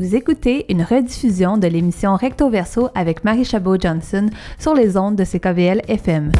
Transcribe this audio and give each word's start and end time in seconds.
Vous 0.00 0.16
écoutez 0.16 0.64
une 0.70 0.82
rediffusion 0.82 1.58
de 1.58 1.66
l'émission 1.66 2.16
Recto 2.16 2.48
Verso 2.48 2.88
avec 2.94 3.22
Marie 3.22 3.44
Chabot-Johnson 3.44 4.30
sur 4.58 4.72
les 4.72 4.96
ondes 4.96 5.14
de 5.14 5.24
CKVL 5.24 5.82
FM. 5.88 6.32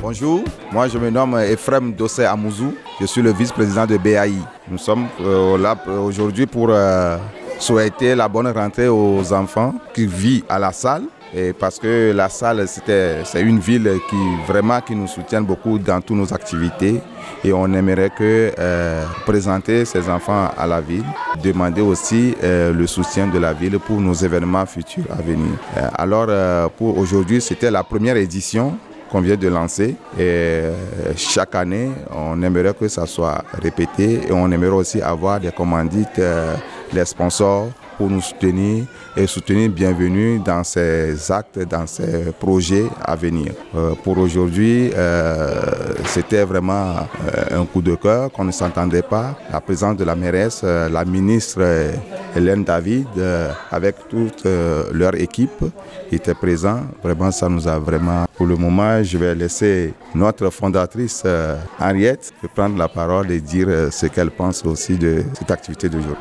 Bonjour, 0.00 0.40
moi 0.72 0.88
je 0.88 0.96
me 0.96 1.10
nomme 1.10 1.38
Ephraim 1.38 1.90
Dossé 1.90 2.24
Amouzou, 2.24 2.72
je 2.98 3.04
suis 3.04 3.20
le 3.20 3.34
vice-président 3.34 3.84
de 3.84 3.98
BAI. 3.98 4.32
Nous 4.70 4.78
sommes 4.78 5.06
euh, 5.20 5.58
là 5.58 5.76
aujourd'hui 6.02 6.46
pour 6.46 6.68
euh, 6.70 7.18
souhaiter 7.58 8.14
la 8.14 8.26
bonne 8.26 8.48
rentrée 8.48 8.88
aux 8.88 9.30
enfants 9.30 9.74
qui 9.92 10.06
vivent 10.06 10.44
à 10.48 10.58
la 10.58 10.72
salle 10.72 11.02
et 11.34 11.52
parce 11.52 11.78
que 11.78 12.12
la 12.12 12.28
salle, 12.28 12.66
c'est 12.66 13.40
une 13.40 13.60
ville 13.60 13.90
qui 14.08 14.16
vraiment 14.46 14.80
qui 14.80 14.96
nous 14.96 15.06
soutient 15.06 15.42
beaucoup 15.42 15.78
dans 15.78 16.00
toutes 16.00 16.16
nos 16.16 16.32
activités. 16.34 17.00
Et 17.44 17.52
on 17.52 17.72
aimerait 17.72 18.10
que 18.10 18.52
euh, 18.58 19.04
présenter 19.24 19.84
ces 19.84 20.08
enfants 20.08 20.50
à 20.58 20.66
la 20.66 20.80
ville, 20.80 21.04
demander 21.42 21.80
aussi 21.80 22.34
euh, 22.42 22.72
le 22.72 22.86
soutien 22.86 23.28
de 23.28 23.38
la 23.38 23.52
ville 23.52 23.78
pour 23.78 24.00
nos 24.00 24.12
événements 24.12 24.66
futurs 24.66 25.04
à 25.10 25.22
venir. 25.22 25.52
Euh, 25.76 25.88
alors 25.94 26.70
pour 26.72 26.98
aujourd'hui, 26.98 27.40
c'était 27.40 27.70
la 27.70 27.84
première 27.84 28.16
édition 28.16 28.76
qu'on 29.10 29.20
vient 29.20 29.36
de 29.36 29.48
lancer. 29.48 29.94
Et 30.18 30.62
chaque 31.16 31.54
année, 31.54 31.90
on 32.12 32.42
aimerait 32.42 32.74
que 32.74 32.88
ça 32.88 33.06
soit 33.06 33.44
répété 33.52 34.20
et 34.28 34.32
on 34.32 34.50
aimerait 34.50 34.70
aussi 34.70 35.00
avoir 35.00 35.40
des 35.40 35.50
commandites, 35.50 36.20
des 36.92 37.04
sponsors 37.04 37.68
pour 38.00 38.08
nous 38.08 38.22
soutenir 38.22 38.86
et 39.14 39.26
soutenir 39.26 39.68
bienvenue 39.68 40.38
dans 40.38 40.64
ces 40.64 41.30
actes, 41.30 41.58
dans 41.68 41.86
ces 41.86 42.32
projets 42.32 42.86
à 43.04 43.14
venir. 43.14 43.52
Euh, 43.74 43.94
pour 44.02 44.16
aujourd'hui, 44.16 44.90
euh, 44.96 45.60
c'était 46.06 46.44
vraiment 46.44 46.94
euh, 46.94 47.60
un 47.60 47.66
coup 47.66 47.82
de 47.82 47.94
cœur 47.96 48.32
qu'on 48.32 48.44
ne 48.44 48.52
s'entendait 48.52 49.02
pas. 49.02 49.38
La 49.52 49.60
présence 49.60 49.98
de 49.98 50.04
la 50.04 50.16
mairesse, 50.16 50.62
la 50.62 51.04
ministre 51.04 51.60
Hélène 52.34 52.64
David, 52.64 53.08
avec 53.70 54.08
toute 54.08 54.46
leur 54.94 55.14
équipe, 55.16 55.62
était 56.10 56.32
présent. 56.32 56.80
Vraiment, 57.04 57.30
ça 57.30 57.50
nous 57.50 57.68
a 57.68 57.78
vraiment... 57.78 58.24
Pour 58.34 58.46
le 58.46 58.56
moment, 58.56 59.02
je 59.02 59.18
vais 59.18 59.34
laisser 59.34 59.92
notre 60.14 60.48
fondatrice 60.48 61.22
Henriette 61.78 62.32
prendre 62.54 62.78
la 62.78 62.88
parole 62.88 63.30
et 63.30 63.40
dire 63.40 63.68
ce 63.90 64.06
qu'elle 64.06 64.30
pense 64.30 64.64
aussi 64.64 64.96
de 64.96 65.22
cette 65.34 65.50
activité 65.50 65.90
d'aujourd'hui. 65.90 66.16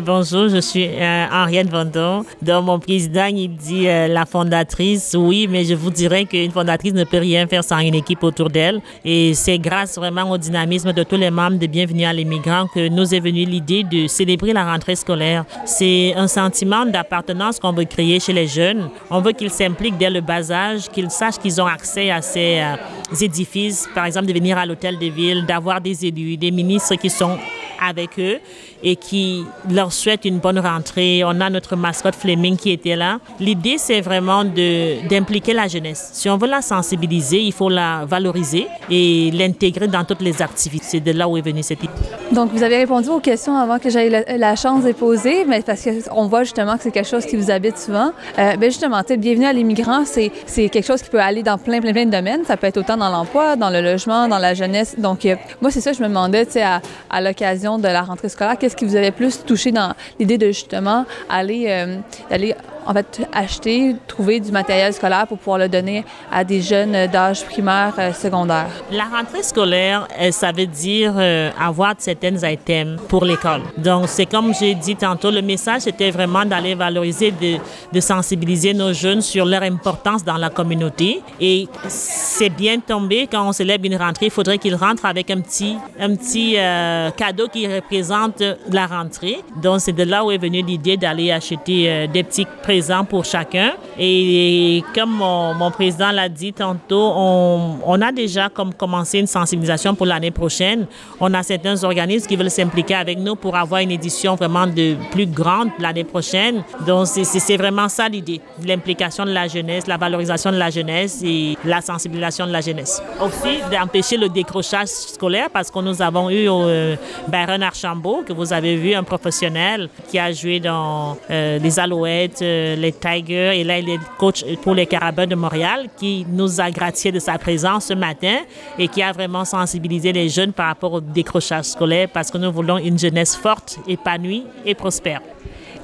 Bonjour, 0.00 0.48
je 0.48 0.60
suis 0.60 0.88
Henriette 1.32 1.70
Vendon. 1.70 2.24
Donc, 2.42 2.64
mon 2.64 2.78
président, 2.78 3.28
dit 3.30 3.88
euh, 3.88 4.08
la 4.08 4.26
fondatrice, 4.26 5.14
oui, 5.18 5.46
mais 5.48 5.64
je 5.64 5.74
vous 5.74 5.90
dirais 5.90 6.24
qu'une 6.24 6.50
fondatrice 6.50 6.92
ne 6.92 7.04
peut 7.04 7.18
rien 7.18 7.46
faire 7.46 7.64
sans 7.64 7.78
une 7.78 7.94
équipe 7.94 8.22
autour 8.22 8.50
d'elle. 8.50 8.80
Et 9.04 9.34
c'est 9.34 9.58
grâce 9.58 9.96
vraiment 9.96 10.30
au 10.30 10.38
dynamisme 10.38 10.92
de 10.92 11.02
tous 11.02 11.16
les 11.16 11.30
membres 11.30 11.58
de 11.58 11.66
Bienvenue 11.66 12.04
à 12.04 12.12
l'immigrant 12.12 12.66
que 12.66 12.88
nous 12.88 13.14
est 13.14 13.20
venue 13.20 13.44
l'idée 13.44 13.84
de 13.84 14.06
célébrer 14.06 14.52
la 14.52 14.64
rentrée 14.64 14.96
scolaire. 14.96 15.44
C'est 15.64 16.14
un 16.16 16.28
sentiment 16.28 16.86
d'appartenance 16.86 17.58
qu'on 17.58 17.72
veut 17.72 17.84
créer 17.84 18.20
chez 18.20 18.32
les 18.32 18.46
jeunes. 18.46 18.88
On 19.10 19.20
veut 19.20 19.32
qu'ils 19.32 19.50
s'impliquent 19.50 19.98
dès 19.98 20.10
le 20.10 20.20
bas 20.20 20.50
âge, 20.50 20.88
qu'ils 20.88 21.10
sachent 21.10 21.38
qu'ils 21.38 21.60
ont 21.60 21.66
accès 21.66 22.10
à 22.10 22.22
ces 22.22 22.60
euh, 22.60 23.20
édifices, 23.20 23.88
par 23.94 24.06
exemple 24.06 24.26
de 24.26 24.32
venir 24.32 24.58
à 24.58 24.66
l'hôtel 24.66 24.98
de 24.98 25.06
ville, 25.06 25.44
d'avoir 25.46 25.80
des 25.80 26.06
élus, 26.06 26.36
des 26.36 26.50
ministres 26.50 26.94
qui 26.96 27.10
sont 27.10 27.36
avec 27.80 28.18
eux 28.18 28.38
et 28.82 28.96
qui 28.96 29.44
leur 29.70 29.92
souhaite 29.92 30.24
une 30.24 30.38
bonne 30.38 30.58
rentrée. 30.58 31.22
On 31.24 31.40
a 31.40 31.50
notre 31.50 31.76
mascotte 31.76 32.14
Fleming 32.14 32.56
qui 32.56 32.70
était 32.70 32.96
là. 32.96 33.18
L'idée, 33.40 33.76
c'est 33.78 34.00
vraiment 34.00 34.44
d'impliquer 34.44 35.52
la 35.52 35.68
jeunesse. 35.68 36.10
Si 36.12 36.28
on 36.28 36.36
veut 36.36 36.48
la 36.48 36.62
sensibiliser, 36.62 37.40
il 37.40 37.52
faut 37.52 37.68
la 37.68 38.04
valoriser 38.04 38.66
et 38.90 39.30
l'intégrer 39.32 39.88
dans 39.88 40.04
toutes 40.04 40.22
les 40.22 40.40
activités. 40.42 40.86
C'est 40.88 41.00
de 41.00 41.12
là 41.12 41.28
où 41.28 41.36
est 41.36 41.42
venue 41.42 41.62
cette 41.62 41.82
idée. 41.82 41.92
Donc, 42.32 42.50
vous 42.52 42.62
avez 42.62 42.76
répondu 42.76 43.08
aux 43.08 43.20
questions 43.20 43.56
avant 43.56 43.78
que 43.78 43.90
j'aie 43.90 44.08
la, 44.36 44.56
chance 44.56 44.84
de 44.84 44.92
poser, 44.92 45.44
mais 45.44 45.62
parce 45.62 45.84
qu'on 45.84 46.26
voit 46.26 46.42
justement 46.42 46.76
que 46.76 46.82
c'est 46.82 46.90
quelque 46.90 47.08
chose 47.08 47.24
qui 47.26 47.36
vous 47.36 47.50
habite 47.50 47.78
souvent. 47.78 48.10
Euh, 48.38 48.56
ben 48.56 48.70
justement, 48.70 49.02
bienvenue 49.18 49.46
à 49.46 49.52
l'immigrant, 49.52 50.04
c'est 50.04 50.30
quelque 50.68 50.82
chose 50.82 51.02
qui 51.02 51.10
peut 51.10 51.20
aller 51.20 51.42
dans 51.42 51.58
plein, 51.58 51.80
plein, 51.80 51.92
plein 51.92 52.06
de 52.06 52.10
domaines. 52.10 52.44
Ça 52.44 52.56
peut 52.56 52.66
être 52.66 52.78
autant 52.78 52.96
dans 52.96 53.10
l'emploi, 53.10 53.56
dans 53.56 53.70
le 53.70 53.80
logement, 53.80 54.28
dans 54.28 54.38
la 54.38 54.54
jeunesse. 54.54 54.96
Donc, 54.98 55.24
euh, 55.26 55.36
moi, 55.60 55.70
c'est 55.70 55.80
ça, 55.80 55.92
je 55.92 56.02
me 56.02 56.08
demandais, 56.08 56.46
tu 56.46 56.52
sais, 56.52 56.62
à, 56.62 56.80
à 57.10 57.20
l'occasion 57.20 57.78
de 57.78 57.84
la 57.84 58.02
rentrée 58.02 58.28
scolaire, 58.28 58.58
qu'est-ce 58.68 58.76
qui 58.76 58.84
vous 58.84 58.96
avait 58.96 59.12
plus 59.12 59.46
touché 59.46 59.72
dans 59.72 59.94
l'idée 60.20 60.36
de 60.36 60.48
justement 60.48 61.06
aller, 61.30 61.68
euh, 61.68 61.96
aller 62.30 62.54
en 62.88 62.94
fait, 62.94 63.28
acheter, 63.32 63.96
trouver 64.06 64.40
du 64.40 64.50
matériel 64.50 64.94
scolaire 64.94 65.26
pour 65.26 65.36
pouvoir 65.36 65.58
le 65.58 65.68
donner 65.68 66.06
à 66.32 66.42
des 66.42 66.62
jeunes 66.62 67.06
d'âge 67.08 67.44
primaire, 67.44 67.92
euh, 67.98 68.14
secondaire. 68.14 68.68
La 68.90 69.04
rentrée 69.04 69.42
scolaire, 69.42 70.08
ça 70.30 70.52
veut 70.52 70.66
dire 70.66 71.12
euh, 71.18 71.50
avoir 71.60 71.94
certains 71.98 72.36
items 72.48 72.98
pour 73.08 73.26
l'école. 73.26 73.60
Donc, 73.76 74.06
c'est 74.08 74.24
comme 74.24 74.54
j'ai 74.54 74.74
dit 74.74 74.96
tantôt, 74.96 75.30
le 75.30 75.42
message 75.42 75.86
était 75.86 76.10
vraiment 76.10 76.46
d'aller 76.46 76.74
valoriser, 76.74 77.30
de, 77.30 78.00
sensibiliser 78.00 78.72
nos 78.72 78.94
jeunes 78.94 79.20
sur 79.20 79.44
leur 79.44 79.62
importance 79.64 80.24
dans 80.24 80.38
la 80.38 80.48
communauté. 80.48 81.20
Et 81.38 81.68
c'est 81.88 82.48
bien 82.48 82.80
tombé 82.80 83.28
quand 83.30 83.46
on 83.46 83.52
célèbre 83.52 83.84
une 83.84 83.96
rentrée, 83.96 84.26
il 84.26 84.32
faudrait 84.32 84.56
qu'ils 84.56 84.76
rentrent 84.76 85.04
avec 85.04 85.30
un 85.30 85.40
petit, 85.40 85.76
un 86.00 86.16
petit 86.16 86.54
euh, 86.56 87.10
cadeau 87.10 87.48
qui 87.48 87.66
représente 87.66 88.42
la 88.72 88.86
rentrée. 88.86 89.42
Donc, 89.62 89.80
c'est 89.80 89.92
de 89.92 90.04
là 90.04 90.24
où 90.24 90.30
est 90.30 90.38
venue 90.38 90.62
l'idée 90.62 90.96
d'aller 90.96 91.30
acheter 91.32 92.08
des 92.08 92.22
petits 92.22 92.46
présents 92.62 92.77
pour 93.08 93.24
chacun. 93.24 93.72
Et, 93.98 94.82
comme 94.94 95.10
mon, 95.10 95.70
président 95.70 96.10
l'a 96.10 96.28
dit 96.28 96.52
tantôt, 96.52 97.12
on, 97.14 98.00
a 98.00 98.12
déjà 98.12 98.48
comme 98.48 98.72
commencé 98.74 99.18
une 99.18 99.26
sensibilisation 99.26 99.94
pour 99.94 100.06
l'année 100.06 100.30
prochaine. 100.30 100.86
On 101.20 101.32
a 101.34 101.42
certains 101.42 101.82
organismes 101.84 102.26
qui 102.26 102.36
veulent 102.36 102.50
s'impliquer 102.50 102.94
avec 102.94 103.18
nous 103.18 103.36
pour 103.36 103.56
avoir 103.56 103.80
une 103.80 103.90
édition 103.90 104.34
vraiment 104.34 104.66
de 104.66 104.96
plus 105.10 105.26
grande 105.26 105.68
l'année 105.78 106.04
prochaine. 106.04 106.62
Donc, 106.86 107.06
c'est 107.06 107.56
vraiment 107.56 107.88
ça 107.88 108.08
l'idée, 108.08 108.40
l'implication 108.64 109.24
de 109.24 109.32
la 109.32 109.48
jeunesse, 109.48 109.86
la 109.86 109.96
valorisation 109.96 110.50
de 110.52 110.56
la 110.56 110.70
jeunesse 110.70 111.22
et 111.24 111.56
la 111.64 111.80
sensibilisation 111.80 112.46
de 112.46 112.52
la 112.52 112.60
jeunesse. 112.60 113.02
Aussi, 113.20 113.58
d'empêcher 113.70 114.16
le 114.16 114.28
décrochage 114.28 114.88
scolaire 114.88 115.50
parce 115.50 115.70
que 115.70 115.78
nous 115.80 116.00
avons 116.02 116.30
eu 116.30 116.48
euh, 116.48 116.96
Baron 117.28 117.60
Archambault, 117.60 118.22
que 118.26 118.32
vous 118.32 118.52
avez 118.52 118.76
vu, 118.76 118.94
un 118.94 119.02
professionnel 119.02 119.88
qui 120.10 120.18
a 120.18 120.32
joué 120.32 120.60
dans 120.60 121.16
euh, 121.30 121.58
les 121.58 121.78
Alouettes, 121.78 122.42
euh, 122.42 122.57
les 122.76 122.92
Tigers 122.92 123.58
et 123.60 123.64
là, 123.64 123.78
il 123.78 123.88
est 123.88 123.98
coach 124.18 124.44
pour 124.62 124.74
les 124.74 124.86
Carabins 124.86 125.26
de 125.26 125.34
Montréal 125.34 125.88
qui 125.96 126.26
nous 126.28 126.60
a 126.60 126.70
gratifié 126.70 127.12
de 127.12 127.18
sa 127.18 127.38
présence 127.38 127.86
ce 127.86 127.94
matin 127.94 128.38
et 128.78 128.88
qui 128.88 129.02
a 129.02 129.12
vraiment 129.12 129.44
sensibilisé 129.44 130.12
les 130.12 130.28
jeunes 130.28 130.52
par 130.52 130.66
rapport 130.66 130.92
au 130.92 131.00
décrochage 131.00 131.66
scolaire 131.66 132.08
parce 132.12 132.30
que 132.30 132.38
nous 132.38 132.52
voulons 132.52 132.78
une 132.78 132.98
jeunesse 132.98 133.36
forte, 133.36 133.78
épanouie 133.86 134.44
et 134.64 134.74
prospère. 134.74 135.20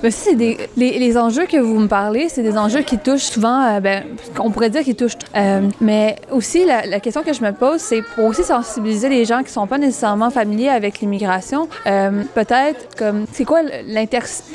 Mais 0.03 0.11
c'est 0.11 0.35
des, 0.35 0.59
les, 0.77 1.17
enjeux 1.17 1.47
que 1.47 1.57
vous 1.57 1.79
me 1.79 1.87
parlez, 1.87 2.29
c'est 2.29 2.43
des 2.43 2.57
enjeux 2.59 2.83
qui 2.83 2.99
touchent 2.99 3.31
souvent, 3.31 3.63
euh, 3.63 3.81
ben, 3.81 4.05
on 4.39 4.51
pourrait 4.51 4.71
dire 4.71 4.83
qu'ils 4.83 4.97
touchent. 4.97 5.17
Euh, 5.37 5.69
mais 5.81 6.17
aussi, 6.31 6.65
la, 6.65 7.01
question 7.01 7.23
que 7.23 7.33
je 7.33 7.43
me 7.43 7.53
pose, 7.53 7.81
c'est 7.81 8.03
pour 8.15 8.27
aussi 8.27 8.43
sensibiliser 8.43 9.09
les 9.09 9.25
gens 9.25 9.43
qui 9.43 9.53
sont 9.53 9.67
pas 9.67 9.79
nécessairement 9.79 10.31
familiers 10.31 10.69
avec 10.69 11.01
l'immigration. 11.01 11.69
Euh, 11.87 12.23
peut-être 12.35 12.97
comme, 12.97 13.25
c'est 13.33 13.45
quoi 13.45 13.61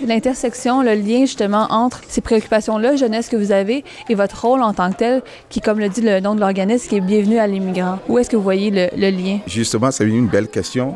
l'intersection, 0.04 0.82
le 0.82 0.94
lien 0.94 1.22
justement 1.22 1.68
entre 1.70 2.02
ces 2.08 2.22
préoccupations-là, 2.22 2.96
jeunesse 2.96 3.30
que 3.30 3.36
vous 3.36 3.52
avez, 3.52 3.84
et 4.10 4.16
votre 4.16 4.46
rôle 4.46 4.62
en 4.62 4.74
tant 4.74 4.92
que 4.92 4.98
tel, 4.98 5.22
qui, 5.50 5.62
comme 5.62 5.80
le 5.80 5.90
dit 5.90 6.02
le 6.02 6.20
nom 6.20 6.36
de 6.36 6.40
l'organisme, 6.40 6.88
qui 6.90 6.98
est 6.98 7.02
bienvenue 7.02 7.40
à 7.40 7.48
l'immigrant. 7.48 8.00
Où 8.08 8.18
est-ce 8.20 8.30
que 8.30 8.36
vous 8.36 8.44
voyez 8.44 8.72
le, 8.72 9.10
lien? 9.10 9.40
Justement, 9.48 9.92
c'est 9.92 10.06
une 10.06 10.28
belle 10.28 10.48
question. 10.48 10.96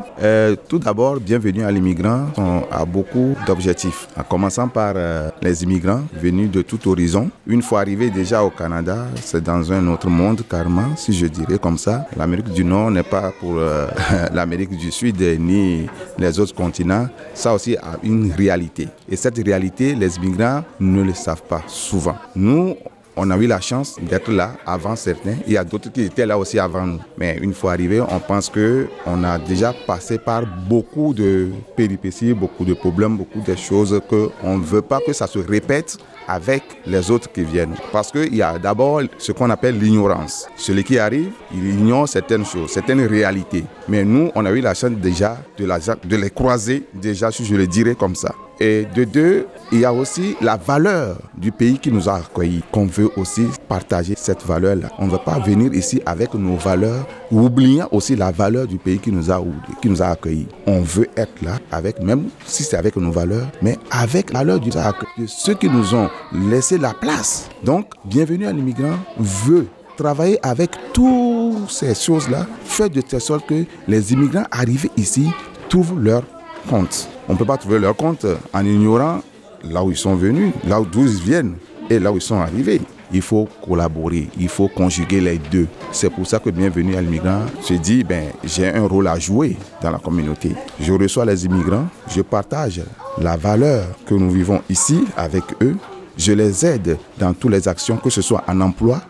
tout 0.68 0.78
d'abord, 0.78 1.18
bienvenue 1.20 1.64
à 1.64 1.70
l'immigrant 1.70 2.26
a 2.70 2.84
beaucoup 2.84 3.34
d'objectifs. 3.46 4.08
À 4.16 4.22
commençant 4.44 4.68
par 4.68 4.92
euh, 4.94 5.30
les 5.40 5.62
immigrants 5.62 6.02
venus 6.20 6.50
de 6.50 6.60
tout 6.60 6.86
horizon. 6.86 7.30
Une 7.46 7.62
fois 7.62 7.80
arrivés 7.80 8.10
déjà 8.10 8.44
au 8.44 8.50
Canada, 8.50 9.06
c'est 9.22 9.42
dans 9.42 9.72
un 9.72 9.88
autre 9.88 10.10
monde 10.10 10.42
carrément, 10.46 10.94
si 10.96 11.14
je 11.14 11.24
dirais 11.24 11.58
comme 11.58 11.78
ça. 11.78 12.04
L'Amérique 12.14 12.52
du 12.52 12.62
Nord 12.62 12.90
n'est 12.90 13.02
pas 13.04 13.32
pour 13.40 13.54
euh, 13.56 13.86
l'Amérique 14.34 14.76
du 14.76 14.90
Sud 14.90 15.16
ni 15.40 15.86
les 16.18 16.38
autres 16.38 16.54
continents. 16.54 17.08
Ça 17.32 17.54
aussi 17.54 17.74
a 17.78 17.96
une 18.02 18.32
réalité. 18.32 18.88
Et 19.08 19.16
cette 19.16 19.38
réalité, 19.42 19.94
les 19.94 20.14
immigrants 20.18 20.62
ne 20.78 21.02
le 21.02 21.14
savent 21.14 21.44
pas 21.48 21.62
souvent. 21.66 22.16
Nous, 22.36 22.76
on 23.16 23.30
a 23.30 23.36
eu 23.36 23.46
la 23.46 23.60
chance 23.60 23.96
d'être 24.00 24.30
là 24.30 24.52
avant 24.66 24.96
certains. 24.96 25.36
Il 25.46 25.52
y 25.52 25.56
a 25.56 25.64
d'autres 25.64 25.90
qui 25.90 26.02
étaient 26.02 26.26
là 26.26 26.38
aussi 26.38 26.58
avant 26.58 26.86
nous. 26.86 27.00
Mais 27.16 27.38
une 27.40 27.54
fois 27.54 27.72
arrivé, 27.72 28.00
on 28.00 28.18
pense 28.20 28.48
que 28.48 28.88
on 29.06 29.22
a 29.24 29.38
déjà 29.38 29.72
passé 29.86 30.18
par 30.18 30.42
beaucoup 30.68 31.14
de 31.14 31.50
péripéties, 31.76 32.34
beaucoup 32.34 32.64
de 32.64 32.74
problèmes, 32.74 33.16
beaucoup 33.16 33.40
de 33.40 33.54
choses 33.54 34.00
que 34.08 34.30
on 34.42 34.58
ne 34.58 34.64
veut 34.64 34.82
pas 34.82 35.00
que 35.06 35.12
ça 35.12 35.26
se 35.26 35.38
répète 35.38 35.98
avec 36.26 36.62
les 36.86 37.10
autres 37.10 37.30
qui 37.30 37.42
viennent. 37.42 37.74
Parce 37.92 38.10
qu'il 38.10 38.34
y 38.34 38.42
a 38.42 38.58
d'abord 38.58 39.02
ce 39.18 39.32
qu'on 39.32 39.50
appelle 39.50 39.78
l'ignorance. 39.78 40.46
Celui 40.56 40.82
qui 40.82 40.98
arrive, 40.98 41.32
il 41.54 41.68
ignore 41.68 42.08
certaines 42.08 42.44
choses, 42.44 42.70
certaines 42.70 43.04
réalités. 43.06 43.64
Mais 43.88 44.04
nous, 44.04 44.30
on 44.34 44.44
a 44.46 44.50
eu 44.50 44.60
la 44.60 44.74
chance 44.74 44.92
déjà 44.92 45.38
de 45.58 46.16
les 46.16 46.30
croiser, 46.30 46.84
déjà, 46.94 47.30
si 47.30 47.44
je 47.44 47.54
le 47.54 47.66
dirais 47.66 47.94
comme 47.94 48.14
ça. 48.14 48.34
Et 48.60 48.86
de 48.94 49.04
deux, 49.04 49.46
il 49.72 49.80
y 49.80 49.84
a 49.84 49.92
aussi 49.92 50.36
la 50.40 50.56
valeur 50.56 51.16
du 51.36 51.50
pays 51.50 51.78
qui 51.78 51.90
nous 51.90 52.08
a 52.08 52.14
accueillis, 52.16 52.62
qu'on 52.70 52.86
veut 52.86 53.10
aussi 53.16 53.46
partager 53.68 54.14
cette 54.16 54.44
valeur-là. 54.44 54.90
On 54.98 55.06
ne 55.06 55.10
veut 55.10 55.18
pas 55.24 55.38
venir 55.38 55.74
ici 55.74 56.00
avec 56.06 56.34
nos 56.34 56.56
valeurs, 56.56 57.06
oubliant 57.30 57.88
aussi 57.90 58.14
la 58.14 58.30
valeur 58.30 58.66
du 58.66 58.78
pays 58.78 58.98
qui 58.98 59.10
nous 59.10 59.30
a, 59.30 59.42
qui 59.82 59.88
nous 59.88 60.02
a 60.02 60.06
accueillis. 60.06 60.46
On 60.66 60.80
veut 60.80 61.08
être 61.16 61.42
là 61.42 61.58
avec, 61.72 62.00
même 62.00 62.28
si 62.46 62.62
c'est 62.62 62.76
avec 62.76 62.96
nos 62.96 63.10
valeurs, 63.10 63.48
mais 63.60 63.76
avec 63.90 64.32
la 64.32 64.40
valeur 64.40 64.60
du 64.60 64.70
de 64.70 65.26
ceux 65.26 65.54
qui 65.54 65.68
nous 65.68 65.94
ont 65.94 66.08
laissé 66.32 66.78
la 66.78 66.92
place. 66.94 67.48
Donc, 67.62 67.86
bienvenue 68.04 68.46
à 68.46 68.52
l'immigrant 68.52 68.96
veut 69.18 69.66
travailler 69.96 70.38
avec 70.44 70.70
toutes 70.92 71.70
ces 71.70 71.94
choses-là, 71.94 72.46
faire 72.64 72.90
de 72.90 73.00
telle 73.00 73.20
sorte 73.20 73.46
que 73.46 73.64
les 73.88 74.12
immigrants 74.12 74.44
arrivés 74.50 74.90
ici 74.96 75.30
trouvent 75.68 76.00
leur 76.00 76.22
compte. 76.68 77.08
On 77.28 77.32
ne 77.32 77.38
peut 77.38 77.44
pas 77.44 77.56
trouver 77.56 77.78
leur 77.78 77.96
compte 77.96 78.26
en 78.52 78.64
ignorant 78.64 79.20
là 79.64 79.82
où 79.82 79.90
ils 79.90 79.96
sont 79.96 80.14
venus, 80.14 80.52
là 80.66 80.80
d'où 80.80 81.02
ils 81.02 81.22
viennent 81.22 81.54
et 81.88 81.98
là 81.98 82.12
où 82.12 82.16
ils 82.16 82.22
sont 82.22 82.38
arrivés. 82.38 82.80
Il 83.12 83.22
faut 83.22 83.48
collaborer, 83.66 84.28
il 84.38 84.48
faut 84.48 84.68
conjuguer 84.68 85.20
les 85.20 85.38
deux. 85.38 85.68
C'est 85.92 86.10
pour 86.10 86.26
ça 86.26 86.38
que 86.38 86.50
Bienvenue 86.50 86.96
à 86.96 87.00
l'immigrant 87.00 87.42
se 87.60 87.74
dit, 87.74 88.02
ben, 88.02 88.24
j'ai 88.42 88.68
un 88.68 88.86
rôle 88.86 89.06
à 89.06 89.18
jouer 89.18 89.56
dans 89.82 89.90
la 89.90 89.98
communauté. 89.98 90.52
Je 90.80 90.92
reçois 90.92 91.24
les 91.24 91.44
immigrants, 91.44 91.86
je 92.08 92.22
partage 92.22 92.82
la 93.18 93.36
valeur 93.36 93.86
que 94.06 94.14
nous 94.14 94.30
vivons 94.30 94.60
ici 94.68 95.04
avec 95.16 95.44
eux, 95.62 95.76
je 96.16 96.32
les 96.32 96.64
aide 96.66 96.98
dans 97.18 97.32
toutes 97.34 97.52
les 97.52 97.68
actions, 97.68 97.96
que 97.96 98.10
ce 98.10 98.22
soit 98.22 98.42
en 98.46 98.60
emploi, 98.60 99.00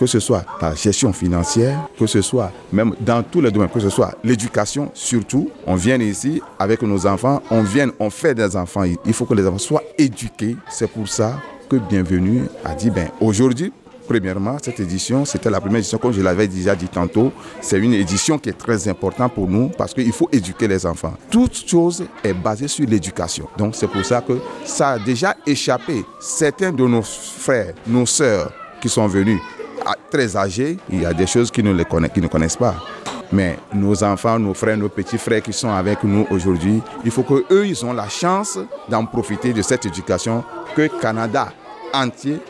que 0.00 0.06
ce 0.06 0.18
soit 0.18 0.46
la 0.62 0.74
gestion 0.74 1.12
financière, 1.12 1.78
que 1.98 2.06
ce 2.06 2.22
soit 2.22 2.50
même 2.72 2.94
dans 3.00 3.22
tous 3.22 3.42
les 3.42 3.50
domaines, 3.50 3.68
que 3.68 3.80
ce 3.80 3.90
soit 3.90 4.14
l'éducation 4.24 4.90
surtout. 4.94 5.50
On 5.66 5.74
vient 5.74 5.98
ici 5.98 6.40
avec 6.58 6.80
nos 6.80 7.06
enfants, 7.06 7.42
on 7.50 7.60
vient, 7.60 7.90
on 7.98 8.08
fait 8.08 8.34
des 8.34 8.56
enfants. 8.56 8.84
Il 9.04 9.12
faut 9.12 9.26
que 9.26 9.34
les 9.34 9.46
enfants 9.46 9.58
soient 9.58 9.82
éduqués. 9.98 10.56
C'est 10.70 10.90
pour 10.90 11.06
ça 11.06 11.38
que 11.68 11.76
Bienvenue 11.76 12.46
a 12.64 12.74
dit, 12.74 12.88
ben 12.88 13.10
aujourd'hui, 13.20 13.74
premièrement, 14.08 14.56
cette 14.62 14.80
édition, 14.80 15.26
c'était 15.26 15.50
la 15.50 15.60
première 15.60 15.80
édition, 15.80 15.98
comme 15.98 16.14
je 16.14 16.22
l'avais 16.22 16.48
déjà 16.48 16.74
dit 16.74 16.88
tantôt, 16.88 17.30
c'est 17.60 17.78
une 17.78 17.92
édition 17.92 18.38
qui 18.38 18.48
est 18.48 18.58
très 18.58 18.88
importante 18.88 19.34
pour 19.34 19.48
nous 19.48 19.68
parce 19.68 19.92
qu'il 19.92 20.12
faut 20.12 20.30
éduquer 20.32 20.66
les 20.66 20.86
enfants. 20.86 21.12
Toute 21.30 21.68
chose 21.68 22.04
est 22.24 22.32
basée 22.32 22.68
sur 22.68 22.86
l'éducation. 22.88 23.48
Donc 23.58 23.76
c'est 23.76 23.86
pour 23.86 24.02
ça 24.06 24.22
que 24.22 24.38
ça 24.64 24.92
a 24.92 24.98
déjà 24.98 25.36
échappé. 25.46 26.06
Certains 26.20 26.72
de 26.72 26.86
nos 26.86 27.02
frères, 27.02 27.74
nos 27.86 28.06
sœurs 28.06 28.50
qui 28.80 28.88
sont 28.88 29.06
venus 29.06 29.38
très 30.10 30.36
âgés, 30.36 30.78
il 30.90 31.02
y 31.02 31.06
a 31.06 31.12
des 31.12 31.26
choses 31.26 31.50
qu'ils 31.50 31.64
ne, 31.64 31.82
connaissent, 32.28 32.56
pas. 32.56 32.74
Mais 33.32 33.58
nos 33.72 34.02
enfants, 34.02 34.38
nos 34.38 34.54
frères, 34.54 34.76
nos 34.76 34.88
petits 34.88 35.18
frères 35.18 35.42
qui 35.42 35.52
sont 35.52 35.70
avec 35.70 36.02
nous 36.02 36.26
aujourd'hui, 36.30 36.80
il 37.04 37.10
faut 37.10 37.22
qu'eux, 37.22 37.66
ils 37.66 37.84
ont 37.84 37.92
la 37.92 38.08
chance 38.08 38.58
d'en 38.88 39.06
profiter 39.06 39.52
de 39.52 39.62
cette 39.62 39.86
éducation 39.86 40.44
que 40.74 40.88
Canada 41.00 41.52
entier 41.92 42.40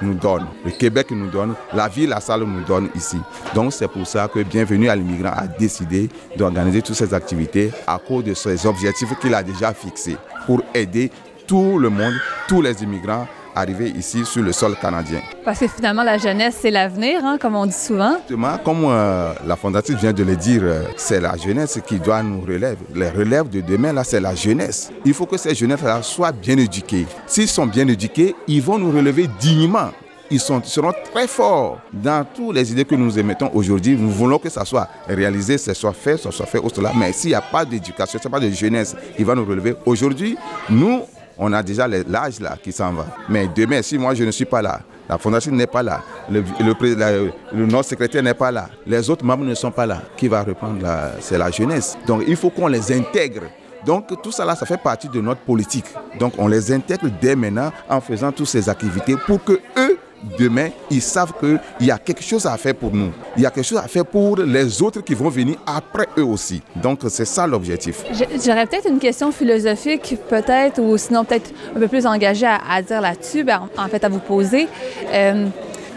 nous 0.00 0.14
donne, 0.14 0.46
le 0.64 0.70
Québec 0.70 1.08
nous 1.10 1.28
donne, 1.28 1.54
la 1.74 1.88
ville, 1.88 2.10
la 2.10 2.20
salle 2.20 2.44
nous 2.44 2.64
donne 2.64 2.88
ici. 2.94 3.18
Donc 3.54 3.72
c'est 3.72 3.88
pour 3.88 4.06
ça 4.06 4.28
que 4.28 4.40
Bienvenue 4.44 4.88
à 4.88 4.94
l'immigrant 4.94 5.32
a 5.34 5.46
décidé 5.46 6.08
d'organiser 6.36 6.82
toutes 6.82 6.94
ces 6.94 7.12
activités 7.12 7.72
à 7.86 7.98
cause 7.98 8.24
de 8.24 8.34
ces 8.34 8.64
objectifs 8.66 9.18
qu'il 9.20 9.34
a 9.34 9.42
déjà 9.42 9.74
fixés 9.74 10.16
pour 10.46 10.62
aider 10.72 11.10
tout 11.46 11.78
le 11.78 11.88
monde, 11.88 12.14
tous 12.46 12.62
les 12.62 12.82
immigrants 12.82 13.26
arriver 13.54 13.90
ici 13.90 14.24
sur 14.24 14.42
le 14.42 14.52
sol 14.52 14.76
canadien. 14.80 15.20
Parce 15.44 15.60
que 15.60 15.68
finalement, 15.68 16.02
la 16.02 16.18
jeunesse, 16.18 16.58
c'est 16.60 16.70
l'avenir, 16.70 17.24
hein, 17.24 17.38
comme 17.40 17.56
on 17.56 17.66
dit 17.66 17.72
souvent. 17.72 18.16
Comme 18.64 18.84
euh, 18.84 19.32
la 19.46 19.56
fondatrice 19.56 19.96
vient 19.96 20.12
de 20.12 20.24
le 20.24 20.36
dire, 20.36 20.62
euh, 20.64 20.82
c'est 20.96 21.20
la 21.20 21.36
jeunesse 21.36 21.80
qui 21.86 21.98
doit 21.98 22.22
nous 22.22 22.40
relever. 22.40 22.76
Les 22.94 23.10
relèves 23.10 23.48
de 23.48 23.60
demain, 23.60 23.92
là, 23.92 24.04
c'est 24.04 24.20
la 24.20 24.34
jeunesse. 24.34 24.90
Il 25.04 25.14
faut 25.14 25.26
que 25.26 25.36
ces 25.36 25.54
jeunesses-là 25.54 26.02
soient 26.02 26.32
bien 26.32 26.56
éduquées. 26.56 27.06
S'ils 27.26 27.48
sont 27.48 27.66
bien 27.66 27.86
éduqués, 27.88 28.34
ils 28.46 28.62
vont 28.62 28.78
nous 28.78 28.90
relever 28.90 29.28
dignement 29.40 29.90
ils, 30.30 30.40
sont, 30.40 30.62
seront 30.62 30.92
très 31.12 31.26
forts 31.26 31.80
dans 31.92 32.24
toutes 32.24 32.54
les 32.54 32.72
idées 32.72 32.84
que 32.84 32.94
nous 32.94 33.18
émettons 33.18 33.50
aujourd'hui. 33.54 33.96
Nous 33.96 34.10
voulons 34.10 34.38
que 34.38 34.48
ça 34.48 34.64
soit 34.64 34.88
réalisé, 35.06 35.58
ça 35.58 35.74
soit 35.74 35.92
fait, 35.92 36.16
ça 36.16 36.30
soit 36.30 36.46
fait 36.46 36.58
au 36.58 36.68
cela. 36.68 36.92
Mais 36.96 37.12
s'il 37.12 37.30
n'y 37.30 37.34
a 37.34 37.40
pas 37.40 37.64
d'éducation, 37.64 38.18
s'il 38.18 38.30
n'y 38.30 38.36
a 38.36 38.38
pas 38.38 38.46
de 38.46 38.50
jeunesse 38.50 38.94
qui 39.16 39.24
va 39.24 39.34
nous 39.34 39.44
relever, 39.44 39.74
aujourd'hui, 39.86 40.36
nous, 40.68 41.02
on 41.38 41.52
a 41.52 41.62
déjà 41.62 41.86
l'âge 41.88 42.40
là 42.40 42.56
qui 42.62 42.72
s'en 42.72 42.92
va. 42.92 43.06
Mais 43.28 43.48
demain, 43.54 43.80
si 43.82 43.96
moi 43.98 44.14
je 44.14 44.24
ne 44.24 44.30
suis 44.30 44.44
pas 44.44 44.60
là, 44.60 44.80
la 45.08 45.16
fondation 45.18 45.52
n'est 45.52 45.66
pas 45.66 45.82
là, 45.82 46.02
le, 46.30 46.42
le, 46.60 47.66
notre 47.66 47.88
secrétaire 47.88 48.22
n'est 48.22 48.34
pas 48.34 48.50
là, 48.50 48.68
les 48.86 49.08
autres 49.08 49.24
membres 49.24 49.44
ne 49.44 49.54
sont 49.54 49.70
pas 49.70 49.86
là, 49.86 50.02
qui 50.16 50.28
va 50.28 50.42
reprendre 50.42 50.84
C'est 51.20 51.38
la 51.38 51.50
jeunesse. 51.50 51.96
Donc 52.06 52.24
il 52.26 52.36
faut 52.36 52.50
qu'on 52.50 52.66
les 52.66 52.92
intègre. 52.92 53.42
Donc 53.86 54.08
tout 54.22 54.32
ça 54.32 54.44
là, 54.44 54.54
ça 54.56 54.66
fait 54.66 54.82
partie 54.82 55.08
de 55.08 55.20
notre 55.20 55.40
politique. 55.40 55.86
Donc 56.18 56.34
on 56.38 56.48
les 56.48 56.72
intègre 56.72 57.08
dès 57.20 57.36
maintenant 57.36 57.72
en 57.88 58.00
faisant 58.00 58.32
toutes 58.32 58.48
ces 58.48 58.68
activités 58.68 59.14
pour 59.26 59.42
que 59.42 59.52
eux 59.76 59.98
demain, 60.38 60.70
ils 60.90 61.02
savent 61.02 61.32
qu'il 61.38 61.86
y 61.86 61.90
a 61.90 61.98
quelque 61.98 62.22
chose 62.22 62.46
à 62.46 62.56
faire 62.56 62.74
pour 62.74 62.92
nous. 62.92 63.12
Il 63.36 63.42
y 63.42 63.46
a 63.46 63.50
quelque 63.50 63.66
chose 63.66 63.78
à 63.78 63.88
faire 63.88 64.04
pour 64.04 64.36
les 64.36 64.82
autres 64.82 65.00
qui 65.00 65.14
vont 65.14 65.28
venir 65.28 65.56
après 65.66 66.06
eux 66.16 66.24
aussi. 66.24 66.62
Donc, 66.76 67.00
c'est 67.08 67.24
ça 67.24 67.46
l'objectif. 67.46 68.04
J'aurais 68.44 68.66
peut-être 68.66 68.88
une 68.88 68.98
question 68.98 69.32
philosophique, 69.32 70.16
peut-être, 70.28 70.80
ou 70.80 70.96
sinon 70.96 71.24
peut-être 71.24 71.50
un 71.74 71.80
peu 71.80 71.88
plus 71.88 72.06
engagée 72.06 72.46
à, 72.46 72.82
dire 72.82 73.00
là-dessus, 73.00 73.44
ben, 73.44 73.68
en 73.76 73.88
fait, 73.88 74.02
à 74.04 74.08
vous 74.08 74.18
poser. 74.18 74.68
Euh, 75.12 75.46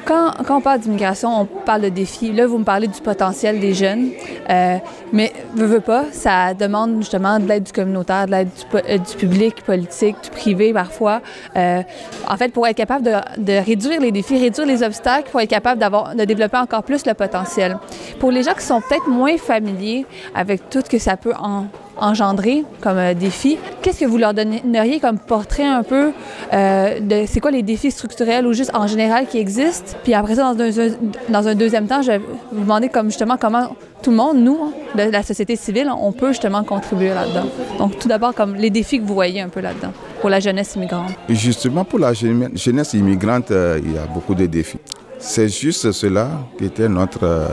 quand, 0.06 0.34
on 0.50 0.62
parle 0.62 0.80
d'immigration, 0.80 1.42
on 1.42 1.46
parle 1.46 1.82
de 1.82 1.90
défis. 1.90 2.32
Là, 2.32 2.48
vous 2.48 2.58
me 2.58 2.64
parlez 2.64 2.88
du 2.88 3.02
potentiel 3.02 3.60
des 3.60 3.74
jeunes, 3.74 4.10
euh, 4.50 4.78
mais 5.12 5.32
veut, 5.56 5.66
veut 5.66 5.82
pas, 5.82 6.06
ça 6.12 6.54
demande 6.54 6.98
justement 6.98 7.40
de 7.40 7.48
l'aide 7.48 7.64
du 7.64 7.72
communautaire, 7.72 8.26
de 8.26 8.32
l'aide 8.32 8.50
du, 8.50 8.78
euh, 8.78 8.98
du, 8.98 9.16
public, 9.18 9.64
politique, 9.64 10.16
du 10.24 10.30
privé 10.30 10.74
parfois. 10.74 11.22
Euh, 11.56 11.82
en 12.28 12.38
fait, 12.38 12.50
pour 12.50 12.68
être 12.68 12.78
capable 12.78 13.06
de, 13.06 13.14
de, 13.38 13.54
réduire 13.66 14.00
les 14.02 14.12
défis, 14.12 14.38
réduire 14.38 14.68
les 14.68 14.84
obstacles, 14.84 15.30
pour 15.30 15.42
être 15.42 15.50
capable 15.50 15.80
d'avoir, 15.80 16.16
de 16.16 16.24
développer 16.24 16.58
encore 16.58 16.84
plus 16.84 17.06
le 17.06 17.14
potentiel. 17.14 17.78
Pour 18.20 18.32
les 18.32 18.44
gens 18.44 18.54
qui 18.54 18.66
sont 18.66 18.82
peut-être 18.82 19.08
moins 19.08 19.38
familiers 19.38 20.06
avec 20.36 20.70
tout 20.70 20.82
ce 20.84 20.90
que 20.90 21.00
ça 21.00 21.18
peut 21.18 21.34
en, 21.40 21.66
engendrer 21.98 22.64
comme 22.82 22.98
euh, 22.98 23.14
défi. 23.14 23.58
Qu'est-ce 23.82 24.00
que 24.00 24.06
vous 24.06 24.18
leur 24.18 24.34
donneriez 24.34 25.00
comme 25.00 25.20
portrait 25.20 25.66
un 25.66 25.84
peu 25.84 26.12
euh, 26.54 27.00
de 27.00 27.26
c'est 27.28 27.40
quoi 27.40 27.52
les 27.52 27.64
défis 27.64 27.92
structurels 27.92 28.46
ou 28.46 28.54
juste 28.54 28.72
en 28.74 28.88
général 28.88 29.28
qui 29.28 29.38
existent? 29.38 29.98
Puis 30.04 30.14
après 30.14 30.36
ça, 30.36 30.54
dans 30.54 31.48
un, 31.48 31.56
deuxième 31.56 31.88
temps, 31.88 32.02
je 32.02 32.14
vais 32.14 32.22
vous 32.52 32.62
demander 32.62 32.90
comme 32.90 33.08
justement 33.08 33.38
comment 33.40 33.76
tout 34.02 34.10
le 34.10 34.18
monde, 34.18 34.38
nous, 34.38 34.74
de 34.96 35.12
la 35.12 35.22
société 35.22 35.56
civile, 35.56 35.92
on 35.96 36.12
peut 36.12 36.30
justement 36.30 36.64
contribuer 36.64 37.10
là-dedans. 37.10 37.48
Donc 37.78 38.00
tout 38.00 38.08
d'abord, 38.08 38.34
comme 38.34 38.56
les 38.56 38.70
défis 38.70 39.00
que 39.00 39.06
vous 39.06 39.14
voyez 39.14 39.42
un 39.42 39.50
peu 39.50 39.62
là-dedans 39.62 39.94
pour 40.20 40.30
la 40.30 40.40
jeunesse 40.40 40.76
immigrante. 40.76 41.12
Justement, 41.30 41.86
pour 41.86 42.00
la 42.00 42.14
jeunesse 42.14 42.94
immigrante, 42.94 43.52
euh, 43.52 43.80
il 43.84 43.94
y 43.94 43.98
a 43.98 44.06
beaucoup 44.06 44.34
de 44.34 44.46
défis. 44.48 44.80
C'est 45.20 45.50
juste 45.50 45.92
cela 45.92 46.30
qui 46.58 46.66
était 46.66 46.90
notre 46.90 47.48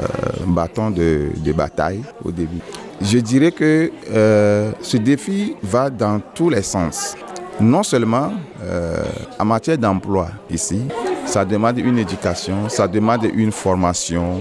bâton 0.47 0.91
de 0.91 1.53
bataille 1.53 2.01
au 2.25 2.31
début. 2.31 2.63
Je 3.01 3.19
dirais 3.19 3.53
que 3.53 3.93
euh, 4.11 4.73
ce 4.81 4.97
défi 4.97 5.55
va 5.63 5.89
dans 5.89 6.21
tous 6.35 6.51
les 6.51 6.63
sens. 6.63 7.15
Non 7.61 7.83
seulement 7.83 8.33
euh, 8.63 9.03
en 9.39 9.45
matière 9.45 9.79
d'emploi 9.79 10.29
ici, 10.51 10.83
ça 11.25 11.45
demande 11.45 11.79
une 11.79 11.99
éducation, 11.99 12.69
ça 12.69 12.89
demande 12.89 13.25
une 13.35 13.53
formation 13.53 14.41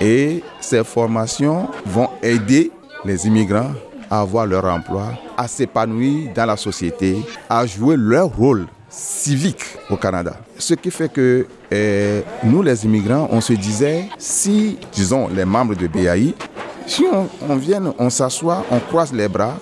et 0.00 0.42
ces 0.60 0.82
formations 0.84 1.68
vont 1.84 2.08
aider 2.22 2.70
les 3.04 3.26
immigrants 3.26 3.72
à 4.10 4.20
avoir 4.20 4.46
leur 4.46 4.64
emploi, 4.64 5.12
à 5.36 5.46
s'épanouir 5.46 6.30
dans 6.34 6.46
la 6.46 6.56
société, 6.56 7.18
à 7.48 7.66
jouer 7.66 7.96
leur 7.98 8.28
rôle 8.34 8.66
civique 8.88 9.62
au 9.88 9.96
Canada. 9.96 10.36
Ce 10.58 10.74
qui 10.74 10.90
fait 10.90 11.10
que 11.10 11.46
euh, 11.72 12.22
nous, 12.42 12.62
les 12.62 12.84
immigrants, 12.84 13.28
on 13.30 13.40
se 13.40 13.52
disait, 13.52 14.06
si, 14.18 14.78
disons, 14.92 15.28
les 15.28 15.44
membres 15.44 15.76
de 15.76 15.86
BAI 15.86 16.34
si 16.90 17.04
on, 17.48 17.56
vient, 17.56 17.94
on 17.98 18.10
s'assoit, 18.10 18.64
on 18.70 18.80
croise 18.80 19.12
les 19.12 19.28
bras 19.28 19.56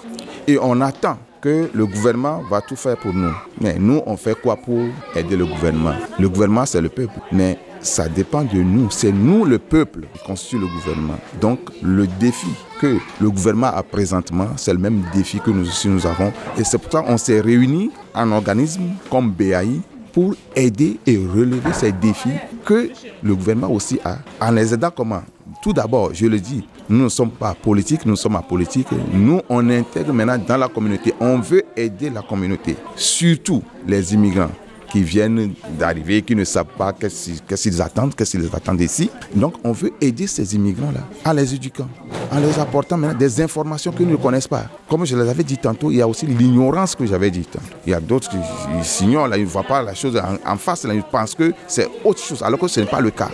et 0.47 0.59
on 0.61 0.81
attend 0.81 1.19
que 1.41 1.71
le 1.73 1.87
gouvernement 1.87 2.43
va 2.51 2.61
tout 2.63 2.75
faire 2.75 2.97
pour 2.97 3.13
nous. 3.13 3.33
Mais 3.61 3.77
nous, 3.79 4.01
on 4.07 4.17
fait 4.17 4.35
quoi 4.41 4.57
pour 4.57 4.81
aider 5.15 5.37
le 5.37 5.45
gouvernement? 5.45 5.95
Le 6.19 6.29
gouvernement, 6.29 6.65
c'est 6.65 6.81
le 6.81 6.89
peuple. 6.89 7.21
Mais 7.31 7.59
ça 7.81 8.09
dépend 8.09 8.43
de 8.43 8.59
nous. 8.59 8.91
C'est 8.91 9.13
nous, 9.13 9.45
le 9.45 9.59
peuple, 9.59 10.07
qui 10.15 10.25
constitue 10.25 10.59
le 10.59 10.67
gouvernement. 10.67 11.19
Donc, 11.41 11.61
le 11.83 12.07
défi 12.07 12.49
que 12.81 12.97
le 13.21 13.31
gouvernement 13.31 13.69
a 13.69 13.83
présentement, 13.83 14.49
c'est 14.57 14.73
le 14.73 14.79
même 14.79 15.05
défi 15.15 15.39
que 15.39 15.51
nous 15.51 15.69
aussi 15.69 15.89
nous 15.89 16.07
avons. 16.07 16.33
Et 16.57 16.65
c'est 16.65 16.79
pour 16.79 16.91
ça 16.91 17.03
qu'on 17.03 17.19
s'est 17.19 17.41
réunis 17.41 17.91
en 18.15 18.33
organisme 18.33 18.85
comme 19.11 19.31
BAI 19.31 19.81
pour 20.13 20.35
aider 20.57 20.99
et 21.07 21.19
relever 21.19 21.73
ces 21.75 21.93
défis 21.93 22.39
que 22.65 22.91
le 23.23 23.35
gouvernement 23.37 23.71
aussi 23.71 24.01
a. 24.03 24.17
En 24.41 24.51
les 24.51 24.73
aidant 24.73 24.91
comment? 24.91 25.23
Tout 25.63 25.73
d'abord, 25.73 26.11
je 26.13 26.27
le 26.27 26.39
dis, 26.41 26.65
nous 26.89 27.05
ne 27.05 27.09
sommes 27.09 27.31
pas 27.31 27.55
politiques, 27.55 28.07
nous 28.07 28.17
sommes 28.17 28.37
apolitiques. 28.37 28.89
Nous, 29.13 29.41
on 29.49 29.69
intègre 29.71 30.13
maintenant 30.13 30.39
dans 30.39 30.57
la 30.57 30.69
communauté. 30.69 31.15
On 31.21 31.39
veut 31.39 31.65
aider 31.77 32.11
la 32.11 32.23
communauté, 32.23 32.77
surtout 32.97 33.63
les 33.87 34.15
immigrants. 34.15 34.51
qui 34.91 35.03
viennent 35.03 35.53
d'arriver, 35.79 36.23
qui 36.23 36.35
ne 36.35 36.45
savent 36.45 36.67
pas 36.77 36.93
qu'est-ce 36.93 37.63
qu'ils 37.63 37.83
attendent, 37.83 38.15
qu'est-ce 38.15 38.37
qu'ils 38.37 38.51
attendent 38.55 38.81
ici. 38.81 39.11
Donc 39.35 39.55
on 39.65 39.73
veut 39.73 39.93
aider 40.01 40.27
ces 40.27 40.55
immigrants-là 40.55 41.01
en 41.25 41.33
les 41.33 41.55
éduquant, 41.55 41.89
en 42.33 42.41
leur 42.41 42.59
apportant 42.59 42.99
des 42.99 43.41
informations 43.41 43.93
qu'ils 43.93 44.09
ne 44.09 44.17
connaissent 44.17 44.49
pas. 44.49 44.65
Comme 44.89 45.05
je 45.05 45.17
les 45.17 45.29
avais 45.29 45.45
dit 45.45 45.59
tantôt, 45.59 45.91
il 45.91 45.99
y 45.99 46.03
a 46.03 46.09
aussi 46.09 46.27
l'ignorance 46.27 46.95
que 46.95 47.07
j'avais 47.07 47.31
dit 47.31 47.45
tantôt. 47.45 47.67
Il 47.87 47.91
y 47.91 47.95
a 47.95 48.01
d'autres 48.01 48.29
qui 48.31 48.39
s'ignorent, 48.83 49.29
ils 49.37 49.43
ne 49.43 49.47
voient 49.47 49.63
pas 49.63 49.83
la 49.83 49.95
chose 49.95 50.21
en, 50.47 50.57
face, 50.57 50.87
ils 50.91 51.03
pensent 51.03 51.35
que 51.35 51.53
c'est 51.67 51.89
autre 52.05 52.21
chose, 52.21 52.43
alors 52.43 52.59
que 52.59 52.69
ce 52.69 52.81
n'est 52.81 52.87
pas 52.87 53.01
le 53.01 53.11
cas. 53.11 53.31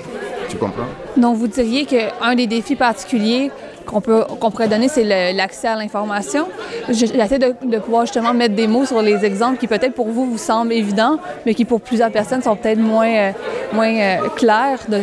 Tu 0.54 0.60
comprends? 0.60 0.84
Donc 1.16 1.36
vous 1.36 1.48
diriez 1.48 1.84
qu'un 1.84 2.34
des 2.36 2.46
défis 2.46 2.76
particuliers 2.76 3.50
qu'on 3.84 4.00
peut 4.00 4.24
qu'on 4.40 4.50
pourrait 4.50 4.68
donner, 4.68 4.88
c'est 4.88 5.32
l'accès 5.32 5.68
à 5.68 5.76
l'information. 5.76 6.46
J'essaie 6.88 7.38
de, 7.38 7.54
de, 7.64 7.78
pouvoir 7.78 8.06
justement 8.06 8.32
mettre 8.32 8.54
des 8.54 8.68
mots 8.68 8.86
sur 8.86 9.02
les 9.02 9.24
exemples 9.24 9.58
qui 9.58 9.66
peut-être 9.66 9.94
pour 9.94 10.08
vous 10.08 10.30
vous 10.30 10.38
semblent 10.38 10.72
évidents, 10.72 11.18
mais 11.44 11.54
qui 11.54 11.64
pour 11.64 11.80
plusieurs 11.80 12.10
personnes 12.10 12.40
sont 12.40 12.54
peut-être 12.54 12.78
moins, 12.78 13.08
euh, 13.08 13.30
moins 13.72 13.94
euh, 13.94 14.28
clairs 14.36 14.78
de, 14.88 15.00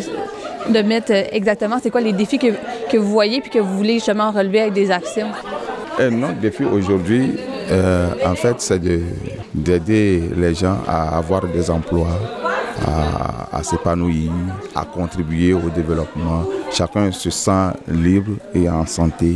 de 0.73 0.81
mettre 0.87 1.11
euh, 1.11 1.23
exactement 1.33 1.77
c'est 1.83 1.89
quoi 1.89 2.01
les 2.01 2.13
défis 2.13 2.39
que, 2.39 2.47
que, 2.89 2.97
vous 2.97 3.11
voyez 3.11 3.41
puis 3.41 3.51
que 3.51 3.59
vous 3.59 3.77
voulez 3.77 3.95
justement 3.95 4.31
relever 4.31 4.61
avec 4.61 4.73
des 4.73 4.89
actions. 4.89 5.27
notre 5.99 6.39
défi 6.39 6.63
aujourd'hui, 6.63 7.35
en 8.25 8.35
fait, 8.35 8.55
c'est 8.59 8.81
d'aider 9.53 10.23
les 10.35 10.55
gens 10.55 10.77
à 10.87 11.17
avoir 11.17 11.45
des 11.45 11.69
emplois, 11.69 12.07
à, 12.85 13.63
s'épanouir, 13.63 14.31
à 14.75 14.85
contribuer 14.85 15.53
au 15.53 15.69
développement. 15.69 16.45
Chacun 16.71 17.11
se 17.11 17.29
sent 17.29 17.71
libre 17.87 18.33
et 18.53 18.69
en 18.69 18.85
santé 18.85 19.35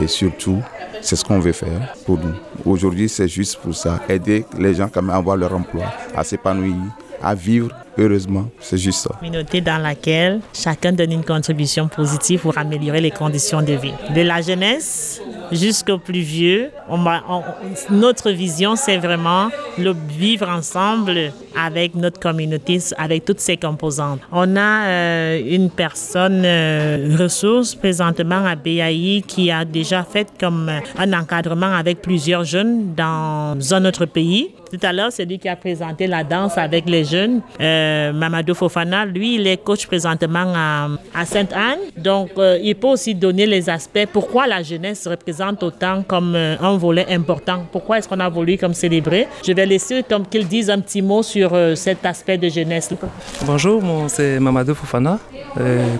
et 0.00 0.06
surtout, 0.06 0.62
c'est 1.00 1.16
ce 1.16 1.24
qu'on 1.24 1.38
veut 1.38 1.52
faire 1.52 1.94
pour 2.06 2.18
nous. 2.18 2.34
Aujourd'hui, 2.64 3.08
c'est 3.08 3.28
juste 3.28 3.56
pour 3.56 3.74
ça, 3.74 4.00
aider 4.08 4.44
les 4.58 4.74
gens 4.74 4.88
à 4.94 5.16
avoir 5.16 5.36
leur 5.36 5.54
emploi, 5.54 5.84
à 6.14 6.24
s'épanouir, 6.24 6.76
à 7.22 7.34
vivre 7.34 7.70
heureusement. 7.98 8.48
C'est 8.60 8.78
juste 8.78 9.00
ça. 9.00 9.10
Une 9.14 9.30
communauté 9.30 9.60
dans 9.60 9.78
laquelle 9.78 10.40
chacun 10.54 10.92
donne 10.92 11.12
une 11.12 11.24
contribution 11.24 11.88
positive 11.88 12.40
pour 12.40 12.56
améliorer 12.58 13.00
les 13.00 13.10
conditions 13.10 13.62
de 13.62 13.74
vie. 13.74 13.92
De 14.14 14.22
la 14.22 14.40
jeunesse 14.40 15.20
jusqu'aux 15.50 15.98
plus 15.98 16.20
vieux, 16.20 16.70
notre 17.90 18.30
vision, 18.30 18.76
c'est 18.76 18.96
vraiment 18.96 19.48
le 19.78 19.94
vivre 20.08 20.48
ensemble 20.48 21.32
avec 21.58 21.94
notre 21.94 22.20
communauté, 22.20 22.78
avec 22.96 23.24
toutes 23.24 23.40
ses 23.40 23.56
composantes. 23.56 24.20
On 24.30 24.56
a 24.56 24.86
euh, 24.86 25.40
une 25.46 25.70
personne 25.70 26.42
euh, 26.44 27.16
ressource 27.18 27.74
présentement 27.74 28.44
à 28.44 28.54
BAI 28.54 29.22
qui 29.26 29.50
a 29.50 29.64
déjà 29.64 30.04
fait 30.04 30.28
comme 30.38 30.68
euh, 30.68 30.80
un 30.98 31.12
encadrement 31.12 31.72
avec 31.74 32.00
plusieurs 32.02 32.44
jeunes 32.44 32.94
dans 32.94 33.56
un 33.72 33.84
autre 33.84 34.06
pays. 34.06 34.50
Tout 34.70 34.86
à 34.86 34.92
l'heure, 34.92 35.12
c'est 35.12 35.26
lui 35.26 35.38
qui 35.38 35.50
a 35.50 35.56
présenté 35.56 36.06
la 36.06 36.24
danse 36.24 36.56
avec 36.56 36.88
les 36.88 37.04
jeunes. 37.04 37.42
Mamadou 37.60 38.54
Fofana, 38.54 39.04
lui, 39.04 39.34
il 39.34 39.46
est 39.46 39.58
coach 39.62 39.86
présentement 39.86 40.50
à, 40.56 41.26
Sainte-Anne. 41.26 41.80
Donc, 41.98 42.30
il 42.38 42.74
peut 42.76 42.88
aussi 42.88 43.14
donner 43.14 43.44
les 43.44 43.68
aspects. 43.68 44.06
Pourquoi 44.10 44.46
la 44.46 44.62
jeunesse 44.62 45.06
représente 45.06 45.62
autant 45.62 46.02
comme 46.08 46.34
un 46.34 46.76
volet 46.78 47.04
important? 47.10 47.66
Pourquoi 47.70 47.98
est-ce 47.98 48.08
qu'on 48.08 48.20
a 48.20 48.30
voulu 48.30 48.56
comme 48.56 48.72
célébrer? 48.72 49.28
Je 49.46 49.52
vais 49.52 49.66
laisser 49.66 50.02
comme 50.08 50.26
qu'il 50.26 50.48
dise 50.48 50.70
un 50.70 50.80
petit 50.80 51.02
mot 51.02 51.22
sur 51.22 51.41
cet 51.74 52.04
aspect 52.06 52.38
de 52.38 52.48
jeunesse. 52.48 52.90
Bonjour, 53.46 53.82
c'est 54.08 54.38
Mamadou 54.40 54.74
Fofana, 54.74 55.18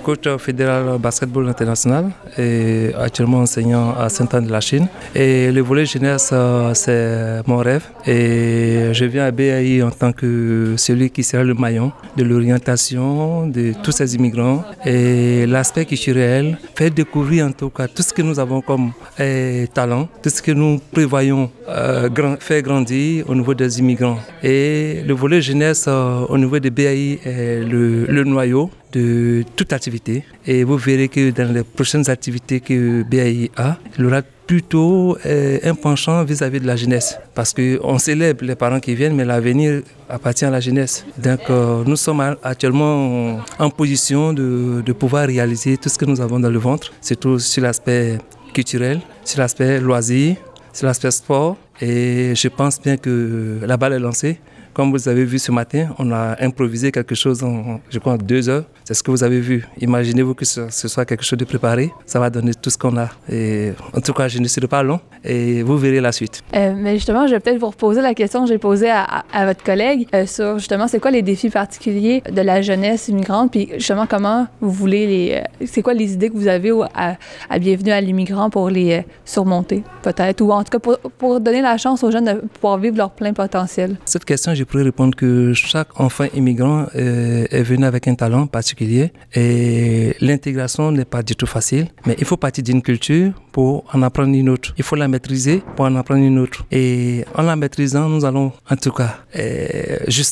coach 0.04 0.28
fédéral 0.38 0.98
basketball 0.98 1.48
international 1.48 2.10
et 2.38 2.90
actuellement 2.98 3.38
enseignant 3.38 3.94
à 3.98 4.08
Sainte-Anne 4.08 4.46
de 4.46 4.52
la 4.52 4.60
Chine. 4.60 4.88
Et 5.14 5.50
le 5.52 5.60
volet 5.60 5.86
jeunesse, 5.86 6.32
c'est 6.74 7.42
mon 7.46 7.58
rêve. 7.58 7.84
Et 8.06 8.88
je 8.92 9.04
viens 9.04 9.26
à 9.26 9.30
BAI 9.30 9.82
en 9.82 9.90
tant 9.90 10.12
que 10.12 10.74
celui 10.76 11.10
qui 11.10 11.22
sera 11.22 11.42
le 11.42 11.54
maillon 11.54 11.92
de 12.16 12.24
l'orientation 12.24 13.46
de 13.46 13.72
tous 13.82 13.92
ces 13.92 14.14
immigrants. 14.14 14.64
Et 14.84 15.46
l'aspect 15.46 15.84
culturel 15.84 16.58
fait 16.74 16.90
découvrir 16.90 17.46
en 17.46 17.52
tout 17.52 17.70
cas 17.70 17.88
tout 17.88 18.02
ce 18.02 18.12
que 18.12 18.22
nous 18.22 18.38
avons 18.38 18.60
comme 18.60 18.92
talent, 19.74 20.08
tout 20.22 20.30
ce 20.30 20.42
que 20.42 20.52
nous 20.52 20.80
prévoyons 20.92 21.50
euh, 21.68 22.08
faire 22.40 22.62
grandir 22.62 23.28
au 23.28 23.34
niveau 23.34 23.54
des 23.54 23.78
immigrants. 23.78 24.18
Et 24.42 25.02
le 25.06 25.14
volet 25.14 25.31
jeunesse 25.40 25.86
euh, 25.88 26.26
au 26.28 26.38
niveau 26.38 26.58
des 26.58 26.70
BAI 26.70 27.20
est 27.24 27.64
le, 27.64 28.06
le 28.06 28.24
noyau 28.24 28.70
de 28.92 29.44
toute 29.56 29.72
activité. 29.72 30.24
Et 30.46 30.64
vous 30.64 30.76
verrez 30.76 31.08
que 31.08 31.30
dans 31.30 31.52
les 31.52 31.62
prochaines 31.62 32.08
activités 32.10 32.60
que 32.60 33.02
BAI 33.02 33.50
a, 33.56 33.78
il 33.98 34.06
aura 34.06 34.22
plutôt 34.46 35.16
euh, 35.24 35.58
un 35.62 35.74
penchant 35.74 36.22
vis-à-vis 36.24 36.60
de 36.60 36.66
la 36.66 36.76
jeunesse. 36.76 37.18
Parce 37.34 37.54
qu'on 37.54 37.98
célèbre 37.98 38.44
les 38.44 38.54
parents 38.54 38.80
qui 38.80 38.94
viennent, 38.94 39.14
mais 39.14 39.24
l'avenir 39.24 39.82
appartient 40.08 40.44
à 40.44 40.50
la 40.50 40.60
jeunesse. 40.60 41.06
Donc 41.16 41.40
euh, 41.48 41.82
nous 41.86 41.96
sommes 41.96 42.20
actuellement 42.42 43.40
en 43.58 43.70
position 43.70 44.32
de, 44.32 44.82
de, 44.84 44.92
pouvoir 44.92 45.26
réaliser 45.26 45.76
tout 45.78 45.88
ce 45.88 45.96
que 45.96 46.04
nous 46.04 46.20
avons 46.20 46.38
dans 46.38 46.50
le 46.50 46.58
ventre, 46.58 46.92
surtout 47.00 47.38
sur 47.38 47.62
l'aspect 47.62 48.18
culturel, 48.52 49.00
sur 49.24 49.40
l'aspect 49.40 49.80
loisir, 49.80 50.36
sur 50.72 50.86
l'aspect 50.86 51.10
sport. 51.10 51.56
Et 51.80 52.34
je 52.34 52.48
pense 52.48 52.80
bien 52.80 52.96
que 52.96 53.58
la 53.62 53.76
balle 53.76 53.94
est 53.94 53.98
lancée. 53.98 54.38
Comme 54.74 54.90
vous 54.90 55.06
avez 55.06 55.24
vu 55.24 55.38
ce 55.38 55.52
matin, 55.52 55.88
on 55.98 56.10
a 56.12 56.36
improvisé 56.42 56.90
quelque 56.90 57.14
chose 57.14 57.42
en, 57.44 57.80
je 57.90 57.98
crois, 57.98 58.16
deux 58.16 58.48
heures. 58.48 58.64
C'est 58.84 58.94
ce 58.94 59.02
que 59.02 59.10
vous 59.10 59.22
avez 59.22 59.40
vu. 59.40 59.66
Imaginez-vous 59.80 60.34
que 60.34 60.44
ce, 60.44 60.68
soit 60.70 61.04
quelque 61.04 61.24
chose 61.24 61.38
de 61.38 61.44
préparé. 61.44 61.92
Ça 62.06 62.18
va 62.18 62.30
donner 62.30 62.54
tout 62.54 62.70
ce 62.70 62.78
qu'on 62.78 62.96
a. 62.96 63.08
Et 63.30 63.72
en 63.94 64.00
tout 64.00 64.14
cas, 64.14 64.28
je 64.28 64.38
ne 64.38 64.48
serai 64.48 64.66
pas 64.66 64.82
long 64.82 65.00
et 65.24 65.62
vous 65.62 65.76
verrez 65.76 66.00
la 66.00 66.10
suite. 66.10 66.42
Euh, 66.54 66.74
mais 66.76 66.94
justement, 66.94 67.26
je 67.26 67.34
vais 67.34 67.40
peut-être 67.40 67.58
vous 67.58 67.68
reposer 67.68 68.00
la 68.00 68.14
question 68.14 68.42
que 68.42 68.48
j'ai 68.48 68.58
posée 68.58 68.90
à, 68.90 69.24
votre 69.44 69.62
collègue 69.62 70.08
euh, 70.14 70.26
sur 70.26 70.58
justement, 70.58 70.88
c'est 70.88 71.00
quoi 71.00 71.10
les 71.10 71.22
défis 71.22 71.50
particuliers 71.50 72.22
de 72.30 72.40
la 72.40 72.62
jeunesse 72.62 73.08
immigrante, 73.08 73.50
puis 73.50 73.68
justement, 73.74 74.06
comment 74.06 74.46
vous 74.60 74.70
voulez 74.70 75.06
les. 75.06 75.34
Euh, 75.34 75.66
c'est 75.66 75.82
quoi 75.82 75.94
les 75.94 76.14
idées 76.14 76.30
que 76.30 76.36
vous 76.36 76.48
avez 76.48 76.72
à, 76.94 77.16
à 77.50 77.58
Bienvenue 77.58 77.92
à 77.92 78.00
l'immigrant 78.00 78.50
pour 78.50 78.70
les 78.70 79.04
surmonter, 79.24 79.82
peut-être, 80.02 80.40
ou 80.40 80.50
en 80.52 80.64
tout 80.64 80.70
cas 80.70 80.78
pour, 80.78 80.98
pour, 80.98 81.40
donner 81.40 81.62
la 81.62 81.76
chance 81.76 82.02
aux 82.02 82.10
jeunes 82.10 82.24
de 82.24 82.32
pouvoir 82.60 82.78
vivre 82.78 82.96
leur 82.96 83.10
plein 83.10 83.32
potentiel? 83.32 83.96
Cette 84.04 84.24
question, 84.24 84.54
je 84.54 84.61
pourrais 84.64 84.84
répondre 84.84 85.14
que 85.14 85.52
chaque 85.54 85.98
enfant 86.00 86.26
immigrant 86.34 86.86
est 86.94 87.62
venu 87.62 87.84
avec 87.84 88.08
un 88.08 88.14
talent 88.14 88.46
particulier 88.46 89.12
et 89.34 90.14
l'intégration 90.20 90.92
n'est 90.92 91.04
pas 91.04 91.22
du 91.22 91.34
tout 91.36 91.46
facile, 91.46 91.88
mais 92.06 92.16
il 92.18 92.24
faut 92.24 92.36
partir 92.36 92.64
d'une 92.64 92.82
culture 92.82 93.32
pour 93.52 93.84
en 93.92 94.02
apprendre 94.02 94.34
une 94.34 94.48
autre. 94.48 94.74
Il 94.78 94.84
faut 94.84 94.96
la 94.96 95.08
maîtriser 95.08 95.62
pour 95.76 95.84
en 95.84 95.94
apprendre 95.96 96.22
une 96.22 96.38
autre. 96.38 96.64
Et 96.70 97.24
en 97.34 97.42
la 97.42 97.56
maîtrisant, 97.56 98.08
nous 98.08 98.24
allons 98.24 98.52
en 98.70 98.76
tout 98.76 98.92
cas 98.92 99.18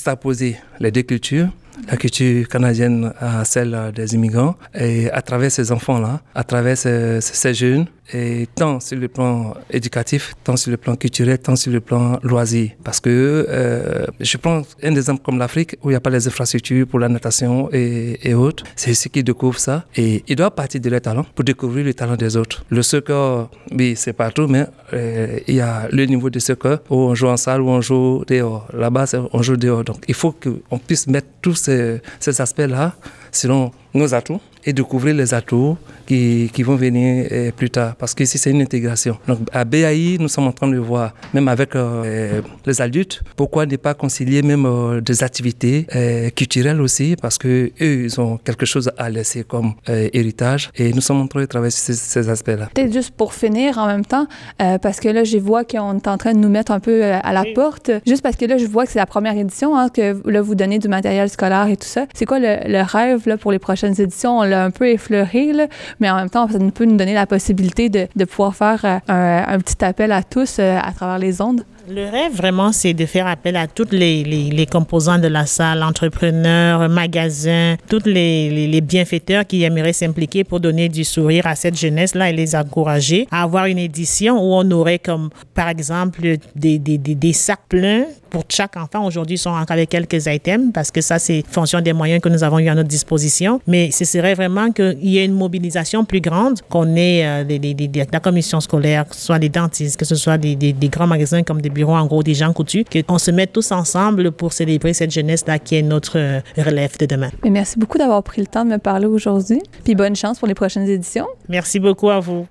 apposer 0.06 0.56
les 0.80 0.90
deux 0.90 1.02
cultures 1.02 1.48
la 1.88 1.96
culture 1.96 2.46
canadienne 2.48 3.12
à 3.18 3.44
celle 3.44 3.92
des 3.94 4.14
immigrants. 4.14 4.54
Et 4.74 5.10
à 5.10 5.22
travers 5.22 5.50
ces 5.50 5.72
enfants-là, 5.72 6.20
à 6.34 6.44
travers 6.44 6.76
ces, 6.76 7.54
jeunes, 7.54 7.86
et 8.12 8.46
tant 8.54 8.80
sur 8.80 8.98
le 8.98 9.08
plan 9.08 9.54
éducatif, 9.70 10.34
tant 10.44 10.56
sur 10.56 10.70
le 10.70 10.76
plan 10.76 10.96
culturel, 10.96 11.38
tant 11.38 11.56
sur 11.56 11.72
le 11.72 11.80
plan 11.80 12.18
loisir. 12.22 12.70
Parce 12.84 13.00
que 13.00 13.46
euh, 13.48 14.06
je 14.20 14.36
prends 14.36 14.62
un 14.82 14.94
exemple 14.94 15.22
comme 15.22 15.38
l'Afrique 15.38 15.76
où 15.82 15.90
il 15.90 15.92
n'y 15.92 15.96
a 15.96 16.00
pas 16.00 16.10
les 16.10 16.26
infrastructures 16.26 16.86
pour 16.86 16.98
la 16.98 17.08
natation 17.08 17.68
et, 17.72 18.34
autres. 18.34 18.64
C'est 18.76 18.94
ceux 18.94 19.10
qui 19.10 19.22
découvrent 19.22 19.58
ça 19.58 19.84
et 19.96 20.22
ils 20.28 20.36
doivent 20.36 20.52
partir 20.52 20.80
de 20.80 20.88
leur 20.88 21.00
talent 21.00 21.26
pour 21.34 21.44
découvrir 21.44 21.84
le 21.84 21.94
talent 21.94 22.16
des 22.16 22.36
autres. 22.36 22.64
Le 22.70 22.82
soccer, 22.82 23.50
oui, 23.72 23.94
c'est 23.96 24.12
partout, 24.12 24.46
mais 24.46 24.66
euh, 24.92 25.38
il 25.46 25.56
y 25.56 25.60
a 25.60 25.88
le 25.90 26.04
niveau 26.06 26.30
de 26.30 26.38
soccer 26.38 26.78
où 26.88 26.96
on 26.96 27.14
joue 27.14 27.26
en 27.28 27.36
salle, 27.36 27.60
où 27.60 27.68
on 27.68 27.80
joue 27.80 28.24
dehors. 28.26 28.68
Là-bas, 28.72 29.06
on 29.32 29.42
joue 29.42 29.56
dehors. 29.56 29.84
Donc 29.84 30.04
il 30.08 30.14
faut 30.14 30.32
qu'on 30.32 30.78
puisse 30.78 31.06
mettre 31.06 31.28
tous 31.42 31.54
ces 31.54 32.40
aspects-là 32.40 32.94
selon 33.32 33.70
nos 33.94 34.14
atouts 34.14 34.40
et 34.64 34.72
découvrir 34.72 35.14
les 35.14 35.34
atouts 35.34 35.76
qui, 36.06 36.50
qui 36.52 36.62
vont 36.62 36.76
venir 36.76 37.26
euh, 37.30 37.50
plus 37.52 37.70
tard. 37.70 37.94
Parce 37.96 38.14
que 38.14 38.24
ici, 38.24 38.38
c'est 38.38 38.50
une 38.50 38.62
intégration. 38.62 39.16
Donc, 39.26 39.38
à 39.52 39.64
BAI, 39.64 40.16
nous 40.18 40.28
sommes 40.28 40.46
en 40.46 40.52
train 40.52 40.68
de 40.68 40.76
voir, 40.76 41.14
même 41.32 41.48
avec 41.48 41.76
euh, 41.76 42.42
les 42.66 42.80
adultes, 42.80 43.22
pourquoi 43.36 43.66
ne 43.66 43.76
pas 43.76 43.94
concilier 43.94 44.42
même 44.42 44.66
euh, 44.66 45.00
des 45.00 45.22
activités 45.22 45.86
culturelles 46.34 46.80
aussi, 46.80 47.16
parce 47.20 47.38
que 47.38 47.70
eux, 47.80 48.04
ils 48.04 48.20
ont 48.20 48.38
quelque 48.38 48.66
chose 48.66 48.90
à 48.98 49.08
laisser 49.08 49.44
comme 49.44 49.74
héritage. 49.86 50.70
Et 50.76 50.92
nous 50.92 51.00
sommes 51.00 51.20
en 51.20 51.26
train 51.26 51.40
de 51.40 51.46
travailler 51.46 51.70
sur 51.70 51.94
ces, 51.94 52.28
aspects-là. 52.28 52.68
Peut-être 52.74 52.92
juste 52.92 53.12
pour 53.12 53.34
finir 53.34 53.78
en 53.78 53.86
même 53.86 54.04
temps, 54.04 54.26
parce 54.58 55.00
que 55.00 55.08
là, 55.08 55.24
je 55.24 55.38
vois 55.38 55.64
qu'on 55.64 55.96
est 55.96 56.08
en 56.08 56.18
train 56.18 56.32
de 56.32 56.38
nous 56.38 56.48
mettre 56.48 56.72
un 56.72 56.80
peu 56.80 57.02
à 57.04 57.32
la 57.32 57.44
porte. 57.54 57.90
Juste 58.06 58.22
parce 58.22 58.36
que 58.36 58.44
là, 58.44 58.58
je 58.58 58.66
vois 58.66 58.84
que 58.84 58.92
c'est 58.92 58.98
la 58.98 59.06
première 59.06 59.36
édition, 59.36 59.76
hein, 59.76 59.88
que 59.88 60.20
là, 60.28 60.42
vous 60.42 60.54
donnez 60.54 60.78
du 60.78 60.88
matériel 60.88 61.28
scolaire 61.28 61.66
et 61.68 61.76
tout 61.76 61.88
ça. 61.88 62.06
C'est 62.14 62.26
quoi 62.26 62.38
le, 62.38 62.58
le 62.66 62.82
rêve 62.82 63.19
pour 63.40 63.52
les 63.52 63.58
prochaines 63.58 64.00
éditions? 64.00 64.40
un 64.42 64.70
peu 64.70 64.88
effleuré, 64.88 65.52
mais 66.00 66.10
en 66.10 66.16
même 66.16 66.30
temps, 66.30 66.48
ça 66.48 66.58
peut 66.74 66.84
nous 66.84 66.96
donner 66.96 67.14
la 67.14 67.26
possibilité 67.26 67.88
de, 67.88 68.24
pouvoir 68.24 68.54
faire 68.54 68.84
euh, 68.84 68.98
un, 69.46 69.58
petit 69.58 69.84
appel 69.84 70.12
à 70.12 70.22
tous 70.22 70.58
euh, 70.58 70.78
à 70.80 70.92
travers 70.92 71.18
les 71.18 71.40
ondes. 71.40 71.64
Le 71.88 72.08
rêve, 72.08 72.34
vraiment, 72.34 72.72
c'est 72.72 72.92
de 72.92 73.06
faire 73.06 73.26
appel 73.26 73.56
à 73.56 73.66
toutes 73.66 73.92
les, 73.92 74.22
les, 74.22 74.66
composants 74.66 75.18
de 75.18 75.28
la 75.28 75.46
salle, 75.46 75.82
entrepreneurs, 75.82 76.88
magasins, 76.88 77.76
tous 77.88 78.04
les, 78.04 78.68
les, 78.68 78.80
bienfaiteurs 78.80 79.46
qui 79.46 79.62
aimeraient 79.62 79.94
s'impliquer 79.94 80.44
pour 80.44 80.60
donner 80.60 80.88
du 80.88 81.04
sourire 81.04 81.46
à 81.46 81.54
cette 81.54 81.78
jeunesse-là 81.78 82.30
et 82.30 82.32
les 82.32 82.54
encourager 82.54 83.26
à 83.30 83.42
avoir 83.42 83.66
une 83.66 83.78
édition 83.78 84.36
où 84.36 84.54
on 84.54 84.70
aurait 84.72 84.98
comme, 84.98 85.30
par 85.54 85.68
exemple, 85.68 86.36
des, 86.54 86.78
des, 86.78 86.98
des, 86.98 87.32
sacs 87.32 87.66
pleins 87.68 88.04
pour 88.30 88.44
chaque 88.48 88.76
enfant. 88.76 89.04
Aujourd'hui, 89.04 89.34
ils 89.34 89.38
sont 89.38 89.50
encore 89.50 89.72
avec 89.72 89.88
quelques 89.88 90.26
items 90.26 90.72
parce 90.72 90.90
que 90.90 91.00
ça, 91.00 91.18
c'est 91.18 91.42
fonction 91.48 91.80
des 91.80 91.92
moyens 91.92 92.20
que 92.20 92.28
nous 92.28 92.44
avons 92.44 92.58
eu 92.58 92.68
à 92.68 92.74
notre 92.74 92.88
disposition. 92.88 93.60
Mais 93.66 93.90
ce 93.90 94.04
serait 94.04 94.34
vraiment 94.34 94.70
qu'il 94.70 94.98
y 95.02 95.18
ait 95.18 95.24
une 95.24 95.34
mobilisation 95.34 96.04
plus 96.04 96.20
grande, 96.20 96.60
qu'on 96.68 96.94
ait 96.96 97.26
euh, 97.26 98.04
la 98.12 98.20
commission 98.20 98.60
scolaire, 98.60 99.08
que 99.08 99.16
ce 99.16 99.22
soit 99.22 99.38
des 99.38 99.48
dentistes, 99.48 99.98
que 99.98 100.04
ce 100.04 100.14
soit 100.14 100.38
des, 100.38 100.74
grands 100.88 101.06
magasins 101.06 101.42
comme 101.42 101.60
des 101.60 101.69
bureaux, 101.70 101.94
en 101.94 102.06
gros, 102.06 102.22
des 102.22 102.34
gens 102.34 102.52
coutus, 102.52 102.84
qu'on 103.06 103.18
se 103.18 103.30
mette 103.30 103.52
tous 103.52 103.72
ensemble 103.72 104.32
pour 104.32 104.52
célébrer 104.52 104.92
cette 104.92 105.10
jeunesse-là 105.10 105.58
qui 105.58 105.76
est 105.76 105.82
notre 105.82 106.18
euh, 106.18 106.40
relève 106.56 106.98
de 106.98 107.06
demain. 107.06 107.30
Mais 107.44 107.50
merci 107.50 107.78
beaucoup 107.78 107.98
d'avoir 107.98 108.22
pris 108.22 108.40
le 108.40 108.46
temps 108.46 108.64
de 108.64 108.70
me 108.70 108.78
parler 108.78 109.06
aujourd'hui. 109.06 109.60
Puis 109.84 109.94
bonne 109.94 110.16
chance 110.16 110.38
pour 110.38 110.48
les 110.48 110.54
prochaines 110.54 110.88
éditions. 110.88 111.26
Merci 111.48 111.80
beaucoup 111.80 112.10
à 112.10 112.20
vous. 112.20 112.46